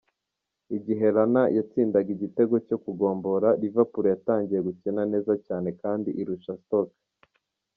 [0.77, 6.97] Igihe Lallana yatsindaga igitego cyo kugombora, Liverpool yatangiye gukina neza cyane kandi irusha Stoke.